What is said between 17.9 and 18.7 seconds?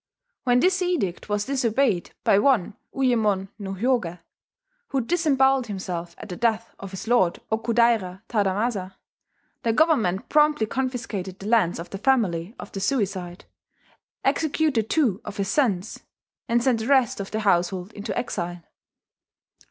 into exile.